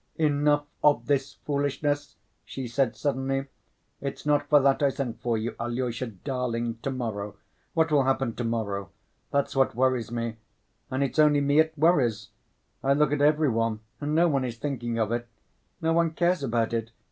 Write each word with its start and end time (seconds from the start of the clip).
"Enough 0.15 0.65
of 0.83 1.05
this 1.05 1.33
foolishness," 1.45 2.15
she 2.43 2.67
said 2.67 2.95
suddenly; 2.95 3.45
"it's 4.01 4.25
not 4.25 4.49
for 4.49 4.59
that 4.59 4.81
I 4.81 4.89
sent 4.89 5.21
for 5.21 5.37
you. 5.37 5.53
Alyosha, 5.59 6.07
darling, 6.07 6.79
to‐morrow—what 6.81 7.91
will 7.91 8.05
happen 8.05 8.33
to‐morrow? 8.33 8.89
That's 9.29 9.55
what 9.55 9.75
worries 9.75 10.09
me! 10.11 10.37
And 10.89 11.03
it's 11.03 11.19
only 11.19 11.39
me 11.39 11.59
it 11.59 11.77
worries! 11.77 12.29
I 12.83 12.93
look 12.93 13.11
at 13.13 13.21
every 13.21 13.49
one 13.49 13.81
and 13.99 14.15
no 14.15 14.27
one 14.27 14.43
is 14.43 14.57
thinking 14.57 14.97
of 14.97 15.11
it. 15.11 15.27
No 15.81 15.93
one 15.93 16.13
cares 16.13 16.41
about 16.41 16.73
it. 16.73 16.89